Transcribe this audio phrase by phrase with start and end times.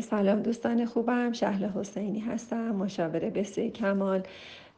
[0.00, 1.32] سلام دوستان خوبم.
[1.32, 4.22] شهل حسینی هستم مشاوره بسیار کمال.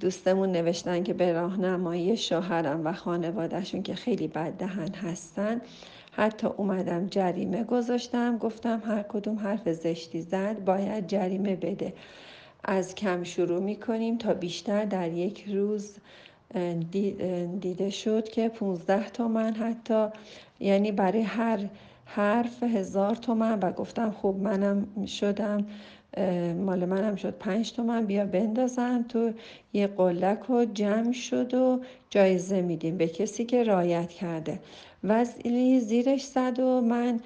[0.00, 5.60] دوستمون نوشتن که به راهنمایی شوهرم و خانوادهشون که خیلی بد دهن هستن.
[6.12, 8.38] حتی اومدم جریمه گذاشتم.
[8.38, 11.92] گفتم هر کدوم حرف زشتی زد باید جریمه بده.
[12.64, 15.94] از کم شروع می‌کنیم تا بیشتر در یک روز
[17.60, 20.06] دیده شد که 15 تومن حتی.
[20.60, 21.58] یعنی برای هر
[22.04, 25.66] حرف هزار تومن و گفتم خوب منم شدم
[26.56, 29.32] مال منم شد پنج تومن بیا بندازن تو
[29.72, 31.80] یه قلک و جمع شد و
[32.10, 34.60] جایزه میدیم به کسی که رایت کرده.
[35.04, 37.20] وزیلی زیرش زد و من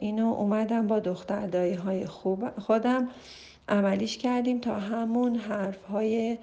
[0.00, 3.08] اینو اومدم با دختر های خوب خودم
[3.68, 6.38] عملیش کردیم تا همون حرف های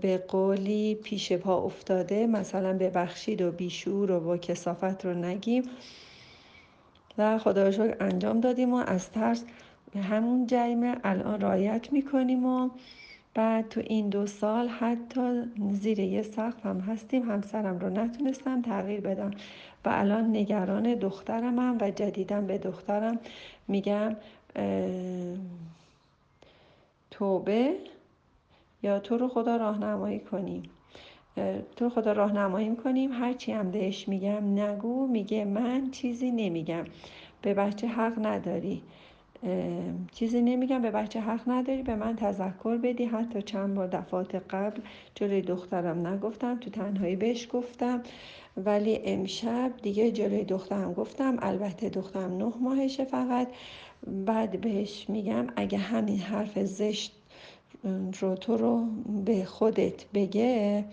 [0.00, 2.26] به قولی پیش پا افتاده.
[2.26, 5.62] مثلا ببخشید و بیشور و با کسافت رو نگیم.
[7.18, 9.44] و خدا شکر انجام دادیم و از ترس
[10.10, 12.70] همون جریمه الان رایت می‌کنیم و
[13.34, 17.30] بعد تو این دو سال حتی زیر یه سقف هم هستیم.
[17.30, 19.30] همسرم رو نتونستم تغییر بدم
[19.84, 23.18] و الان نگران دخترمم و جدیدم به دخترم
[23.68, 24.16] میگم
[27.10, 27.76] توبه
[28.82, 30.62] یا تو رو خدا راهنمایی کنیم.
[31.76, 36.84] تو خدا راهنمایی می‌کنیم هرچی هم بهش میگم نگو میگه من چیزی نمیگم.
[37.42, 38.82] به بچه حق نداری.
[40.12, 41.82] چیزی نمیگم به بچه حق نداری.
[41.82, 43.04] به من تذکر بدی.
[43.04, 44.80] حتی چند بار دفعات قبل
[45.14, 46.58] جلوی دخترم نگفتم.
[46.58, 48.02] تو تنهایی بهش گفتم.
[48.56, 51.36] ولی امشب دیگه جلوی دخترم گفتم.
[51.42, 53.48] البته دخترم نه ماهشه فقط.
[54.06, 57.12] بعد بهش میگم اگه همین حرف زشت
[58.20, 58.86] رو تو رو
[59.24, 60.84] به خودت بگه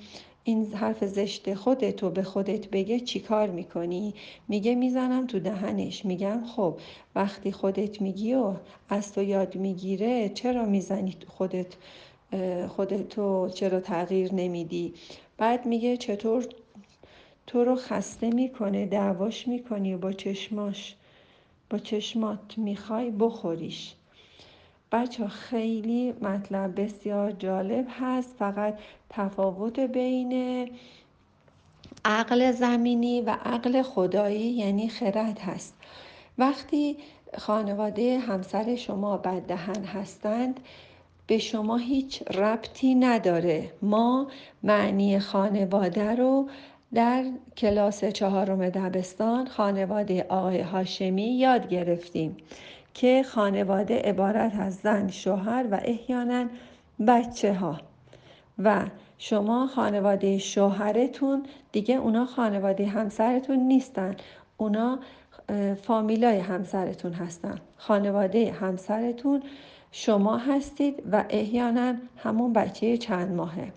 [0.44, 4.14] این حرف زشت خودتو به خودت بگه چی کار می‌کنی؟
[4.48, 6.80] میگه می‌زنم تو دهنش میگم خب
[7.16, 8.54] وقتی خودت میگی و
[8.90, 11.76] از تو یاد می‌گیره چرا می‌زنی خودت
[12.68, 14.94] خودتو چرا تغییر نمیدی؟
[15.38, 16.48] بعد میگه چطور
[17.48, 20.96] تو رو خسته می‌کنه دعواش می‌کنی و با چشماش
[21.70, 23.96] با چشمات می‌خوای بخوریش
[24.94, 28.36] بچه خیلی مطلب بسیار جالب هست.
[28.40, 30.70] فقط تفاوت بین
[32.06, 35.76] عقل زمینی و عقل خدایی یعنی خرد هست.
[36.38, 36.98] وقتی
[37.38, 40.60] خانواده همسر شما بددهن هستند
[41.28, 43.72] به شما هیچ ربطی نداره.
[43.82, 44.28] ما
[44.64, 46.50] معنی خانواده رو
[46.94, 47.26] در
[47.58, 52.38] کلاس چهارم دبستان خانواده آقای هاشمی یاد گرفتیم.
[52.94, 56.46] که خانواده عبارت از زن شوهر و احیانا
[57.08, 57.78] بچه ها.
[58.60, 58.86] و
[59.18, 64.16] شما خانواده شوهرتون دیگه اونا خانواده همسرتون نیستن.
[64.58, 65.00] اونا
[65.82, 67.56] فامیلای همسرتون هستن.
[67.78, 69.44] خانواده همسرتون
[69.92, 73.72] شما هستید و احیانا همون بچه چند ماهه.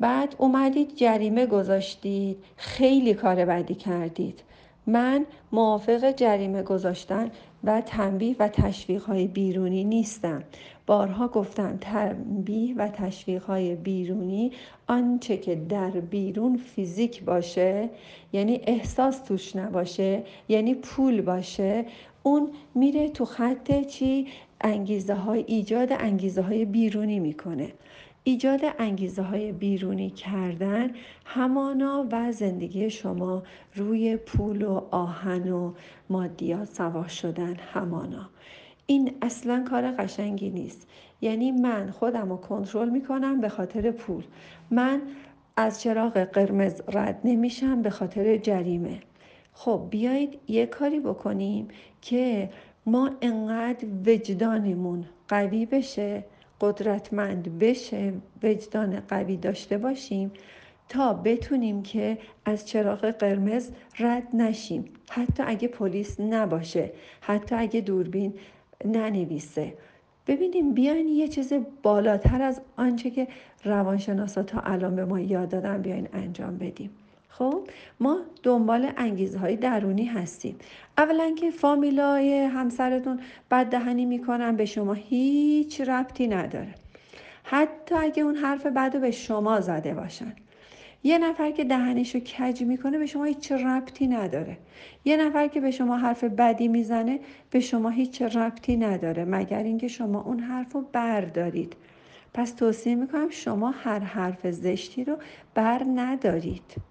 [0.00, 2.44] بعد اومدید جریمه گذاشتید.
[2.56, 4.42] خیلی کار بدی کردید.
[4.86, 7.30] من موافق جریمه گذاشتن
[7.64, 10.42] و تنبیه و تشویق های بیرونی نیستم.
[10.86, 14.52] بارها گفتم تنبیه و تشویق های بیرونی
[14.86, 17.90] آنچه که در بیرون فیزیک باشه
[18.32, 21.84] یعنی احساس توش نباشه یعنی پول باشه
[22.22, 24.26] اون میره تو خط چی؟
[24.60, 27.72] انگیزه های ایجاد انگیزه های بیرونی می‌کنه.
[28.24, 30.90] ایجاد انگیزه های بیرونی کردن
[31.24, 33.42] همانا و زندگی شما
[33.74, 35.72] روی پول و آهن و
[36.10, 38.30] مادیات سوار شدن همانا.
[38.86, 40.88] این اصلا کار قشنگی نیست.
[41.20, 44.24] یعنی من خودم رو کنترل می‌کنم به خاطر پول.
[44.70, 45.02] من
[45.56, 49.00] از چراغ قرمز رد نمیشم به خاطر جریمه.
[49.52, 51.68] خب بیایید یه کاری بکنیم
[52.02, 52.50] که
[52.86, 56.24] ما انقدر وجدانمون قوی بشه
[56.60, 58.12] قدرتمند بشه
[58.42, 60.32] وجدان قوی داشته باشیم
[60.88, 64.84] تا بتونیم که از چراغ قرمز رد نشیم.
[65.10, 68.34] حتی اگه پلیس نباشه حتی اگه دوربین
[68.84, 69.74] ننویسه.
[70.26, 71.52] ببینیم بیاین یه چیز
[71.82, 73.28] بالاتر از آنچه که
[73.64, 76.90] روانشناسا تا الان به ما یاد دادن بیاین انجام بدیم.
[77.30, 77.68] خب
[78.00, 80.56] ما دنبال انگیزه های درونی هستیم.
[80.98, 86.74] اولا که فامیلای همسرتون بددهنی می‌کنن به شما هیچ ربطی نداره.
[87.42, 90.32] حتی اگه اون حرف بد به شما زده باشن.
[91.04, 94.56] یه نفر که دهنشو کج می‌کنه به شما هیچ ربطی نداره.
[95.04, 99.88] یه نفر که به شما حرف بدی می‌زنه به شما هیچ ربطی نداره مگر اینکه
[99.88, 101.76] شما اون حرف رو بردارید.
[102.34, 105.16] پس توصیه می‌کنم شما هر حرف زشتی رو
[105.54, 106.89] بر ندارید.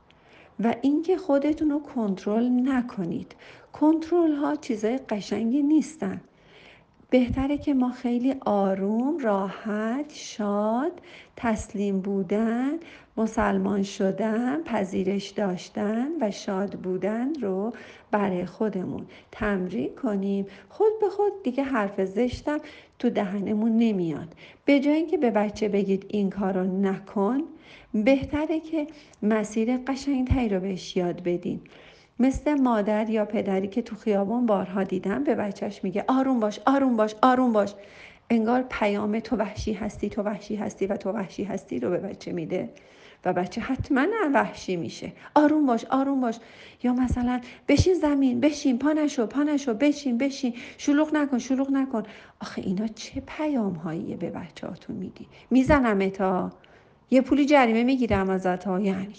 [0.60, 3.36] و اینکه خودتون رو کنترل نکنید.
[3.74, 6.22] کنترل ها چیزای قشنگی نیستن.
[7.10, 10.92] بهتره که ما خیلی آروم راحت شاد
[11.36, 12.72] تسلیم بودن
[13.18, 17.74] مسلمان شدن پذیرش داشتن و شاد بودن رو
[18.12, 20.46] برای خودمون تمرین کنیم.
[20.70, 22.60] خود به خود دیگه حرف زشتم.
[23.00, 24.28] تو دهنمون نمیاد.
[24.66, 27.42] به جای اینکه به بچه بگید این کار رو نکن
[27.94, 28.88] بهتره که
[29.24, 31.62] مسیر قشنگتری رو بهش یاد بدین.
[32.20, 36.96] مثل مادر یا پدری که تو خیابون بارها دیدم به بچهش میگه آروم باش آروم
[36.96, 37.74] باش آروم باش.
[38.30, 42.32] انگار پیام تو وحشی هستی تو وحشی هستی و تو وحشی هستی رو به بچه
[42.32, 42.70] میده.
[43.26, 45.12] و بچه حتما وحشی میشه.
[45.36, 46.36] آروم باش آروم باش.
[46.84, 50.54] یا مثلا بشین زمین بشین پا نشو پا نشو بشین بشین.
[50.78, 52.04] شلوغ نکن شلوغ نکن.
[52.42, 56.52] آخه اینا چه پیام هاییه به بچه هاتون میدی؟ می‌زنم تا
[57.12, 58.80] یه پولی جریمه می‌گیرم ازت ها.
[58.80, 59.14] یعنی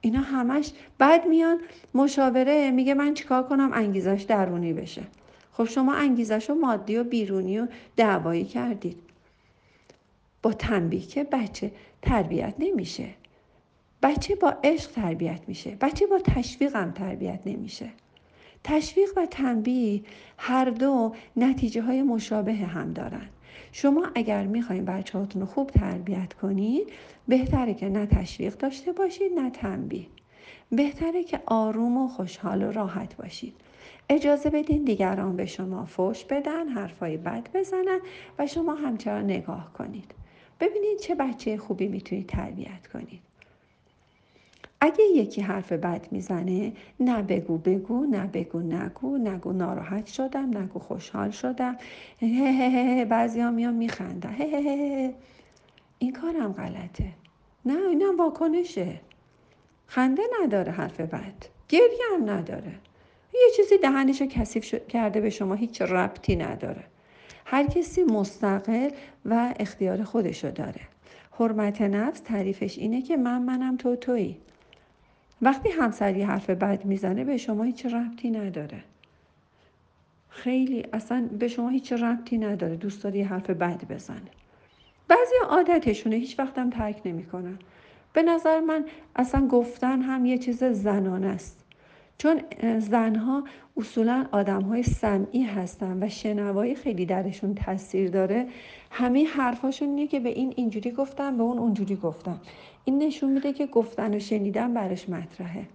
[0.00, 1.58] اینا همش بعد میان
[1.94, 5.02] مشاوره میگه من چیکار کنم انگیزش درونی بشه.
[5.52, 7.66] خب شما انگیزش رو مادی و بیرونی و
[7.96, 9.07] دعوایی کردید.
[10.42, 13.08] با تنبیه که بچه تربیت نمیشه.
[14.02, 15.76] بچه با عشق تربیت میشه.
[15.80, 17.90] بچه با تشویق هم تربیت نمیشه.
[18.64, 20.02] تشویق و تنبیه
[20.38, 23.28] هر دو نتیجه های مشابه هم دارن.
[23.72, 26.88] شما اگر می‌خواین بچه رو خوب تربیت کنید
[27.28, 30.06] بهتره که نه تشویق داشته باشید نه تنبیه.
[30.72, 33.54] بهتره که آروم و خوشحال و راحت باشید
[34.08, 38.00] اجازه بدین دیگران به شما فوش بدن حرفای بد بزنن
[38.38, 40.14] و شما همچنان نگاه کنید.
[40.60, 43.20] ببینید چه بچه خوبی می‌تونید تربیت کنید.
[44.80, 50.78] اگه یکی حرف بد می‌زنه نه بگو بگو نه بگو نگو نگو ناراحت شدم نگو
[50.78, 51.76] خوشحال شدم.
[53.08, 54.36] بعضی ها میان میخندن.
[55.98, 57.12] این کارم غلطه.
[57.64, 59.00] نه اینم واکنشه.
[59.86, 61.46] خنده نداره حرف بد.
[61.68, 62.72] گریه هم نداره.
[63.34, 66.84] یه چیزی دهنشو کثیف کرده به شما هیچ ربطی نداره.
[67.50, 68.90] هر کسی مستقل
[69.24, 70.80] و اختیار خودشو داره.
[71.32, 74.36] حرمت نفس تعریفش اینه که من منم تو تویی.
[75.42, 78.84] وقتی همسری حرف بد می‌زنه به شما هیچ ربطی نداره.
[80.28, 84.30] خیلی اصلا به شما هیچ ربطی نداره دوست داری حرف بد بزنه.
[85.08, 87.58] بعضی عادتشونه هیچ وقتم ترک نمی‌کنن.
[88.12, 88.84] به نظر من
[89.16, 91.64] اصلا گفتن هم یه چیز زنانه است.
[92.18, 92.40] چون
[92.78, 93.44] زنها
[93.76, 98.46] اصولا آدم های سمعی هستن و شنوایی خیلی درشون تاثیر داره
[98.90, 102.40] همه حرفاشون اینه که به این اینجوری گفتن به اون اونجوری گفتن.
[102.84, 105.66] این نشون میده که گفتن و شنیدن برش مطرحه.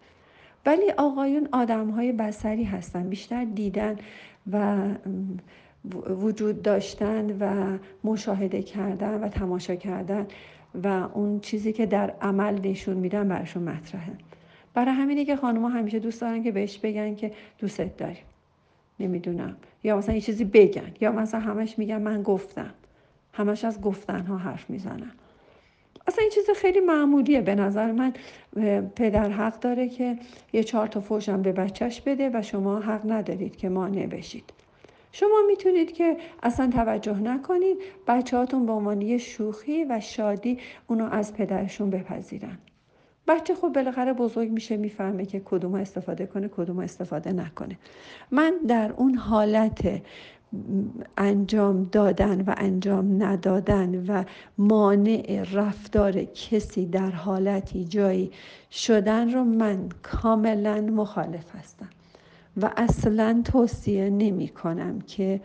[0.66, 3.96] ولی آقایون آدم های بسری هستن بیشتر دیدن
[4.52, 4.78] و
[6.10, 10.28] وجود داشتن و مشاهده کردن و تماشا کردن
[10.84, 14.14] و اون چیزی که در عمل نشون میدن برشون مطرحه.
[14.74, 18.24] برای همینه که خانمها همیشه دوست دارن که بهش بگن که دوستت داریم
[19.00, 19.56] نمی‌دونم.
[19.84, 20.92] یا مثلا یه چیزی بگن.
[21.02, 22.74] یا مثلا همش میگن من گفتم.
[23.34, 25.12] همش از گفتن ها حرف می‌زنن.
[26.08, 27.42] اصلا این چیز خیلی معمولیه.
[27.42, 28.14] به نظر من
[28.96, 30.18] پدر حق داره که
[30.54, 34.54] یه چهار تا فوشم به بچهش بده و شما حق ندارید که مانع بشید
[35.12, 37.78] شما می‌تونید که اصلا توجه نکنید.
[38.08, 42.58] بچه هاتون به عنوان شوخی و شادی اونو از پدرشون بپذیرن.
[43.28, 47.78] بچه خب بالاخره بزرگ میشه می‌فهمه که کدوم استفاده کنه کدوم استفاده نکنه.
[48.32, 50.02] من در اون حالت
[51.18, 54.24] انجام دادن و انجام ندادن و
[54.58, 58.32] مانع رفتار کسی در حالتی جایی
[58.72, 61.90] شدن رو من کاملا مخالف هستم
[62.62, 65.42] و اصلا توصیه نمی کنم که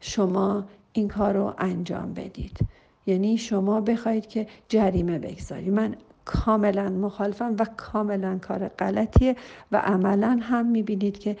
[0.00, 2.58] شما این کار رو انجام بدید.
[3.06, 9.36] یعنی شما بخواید که جریمه بگذاری من کاملا مخالفم و کاملا کار غلطیه
[9.72, 11.36] و عملا هم می‌بینید که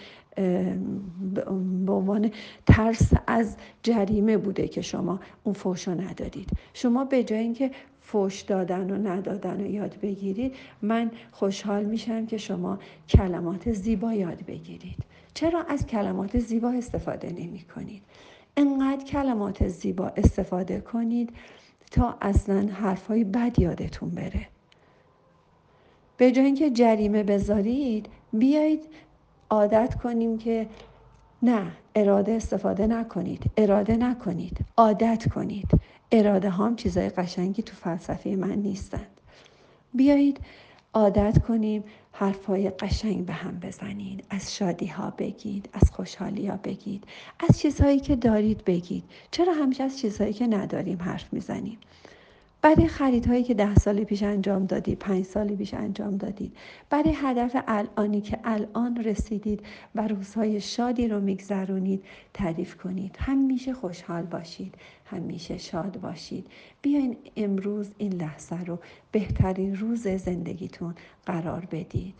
[1.34, 2.30] به عنوان
[2.66, 8.40] ترس از جریمه بوده که شما اون فوش رو ندادید شما به جای اینکه فوش
[8.40, 15.04] دادن و ندادن و یاد بگیرید من خوشحال میشم که شما کلمات زیبا یاد بگیرید.
[15.34, 18.02] چرا از کلمات زیبا استفاده نمی کنید
[18.56, 21.30] انقدر کلمات زیبا استفاده کنید
[21.90, 24.53] تا اصلا حرفهای بد یادتون بره.
[26.16, 28.84] به جای اینکه جریمه بذارید بیایید
[29.50, 30.66] عادت کنیم که
[31.42, 35.68] نه اراده استفاده نکنید اراده نکنید عادت کنید.
[36.12, 39.20] اراده هم چیزای قشنگی تو فلسفه من نیستند.
[39.94, 40.40] بیایید
[40.94, 47.04] عادت کنیم حرفهای قشنگ به هم بزنید از شادی ها بگید از خوشحالی ها بگید
[47.48, 49.04] از چیزهایی که دارید بگید.
[49.30, 51.78] چرا همیشه از چیزهایی که نداریم حرف می‌زنیم؟
[52.64, 56.56] برای خریدهایی که ده سال پیش انجام دادید پنج سال پیش انجام دادید
[56.90, 59.60] برای هدف الانی که الان رسیدید
[59.94, 62.04] و روزهای شادی رو میگذرونید
[62.34, 63.16] تعریف کنید.
[63.18, 64.74] همیشه خوشحال باشید.
[65.04, 66.46] همیشه شاد باشید.
[66.82, 68.78] بیاین امروز این لحظه رو
[69.12, 70.94] بهترین روز زندگیتون
[71.26, 72.14] قرار بدید.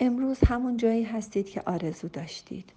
[0.00, 2.72] امروز همون جایی هستید که آرزو داشتید.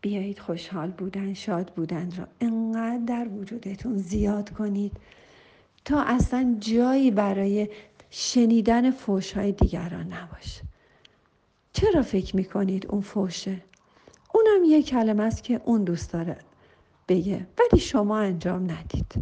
[0.00, 4.92] بیایید خوشحال بودن شاد بودن را انقدر در وجودتون زیاد کنید.
[5.84, 7.68] تا اصلا جایی برای
[8.10, 10.62] شنیدن فوش های دیگران نباشه.
[11.72, 13.62] چرا فکر می‌کنید اون فوشه؟
[14.34, 16.36] اونم یه کلمه است که اون دوست داره
[17.08, 17.46] بگه.
[17.58, 19.14] ولی شما انجام ندید.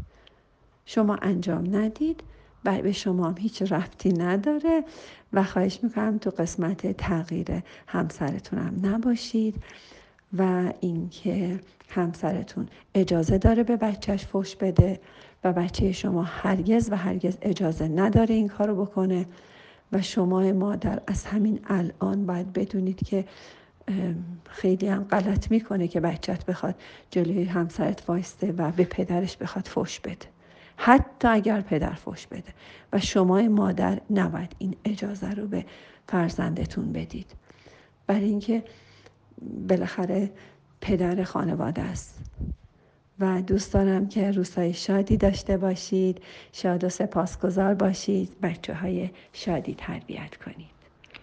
[0.84, 2.22] شما انجام ندید.
[2.64, 4.84] و به شما هم هیچ رفتی نداره.
[5.32, 9.62] و خواهش می‌کنم تو قسمت تغییر همسرتون هم نباشید.
[10.38, 15.00] و اینکه همسرتون اجازه داره به بچهش فوش بده
[15.44, 19.26] و بچه شما هرگز و هرگز اجازه نداره این کارو بکنه
[19.92, 23.24] و شما مادر از همین الان باید بدونید که
[24.48, 26.74] خیلی هم غلط می‌کنه که بچت بخواد
[27.10, 30.26] جلوی همسرت وایسته و به پدرش بخواد فوش بده.
[30.76, 32.54] حتی اگر پدر فوش بده.
[32.92, 35.64] و شما مادر نباید این اجازه رو به
[36.08, 37.30] فرزندتون بدید.
[38.06, 38.62] برای اینکه
[39.68, 40.30] بالاخره
[40.80, 42.18] پدر خانواده است.
[43.20, 46.20] و دوست دارم که روزهای شادی داشته باشید
[46.52, 50.77] شاد و سپاسگزار باشید بچه های شادی تربیت کنید.